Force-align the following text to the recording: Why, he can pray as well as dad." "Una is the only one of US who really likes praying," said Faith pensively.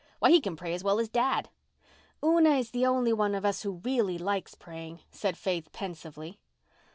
Why, 0.17 0.31
he 0.31 0.41
can 0.41 0.55
pray 0.55 0.73
as 0.73 0.83
well 0.83 0.97
as 0.99 1.09
dad." 1.09 1.49
"Una 2.25 2.55
is 2.55 2.71
the 2.71 2.87
only 2.87 3.13
one 3.13 3.35
of 3.35 3.45
US 3.45 3.61
who 3.61 3.81
really 3.85 4.17
likes 4.17 4.55
praying," 4.55 5.01
said 5.11 5.37
Faith 5.37 5.71
pensively. 5.73 6.39